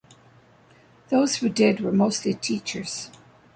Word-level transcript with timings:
Those 1.09 1.35
who 1.35 1.49
did 1.49 1.79
were 1.81 1.91
mostly 1.91 2.33
teachers. 2.33 3.11